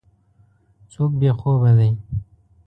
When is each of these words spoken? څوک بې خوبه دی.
څوک 0.91 1.11
بې 1.19 1.31
خوبه 1.39 1.71
دی. 1.77 1.91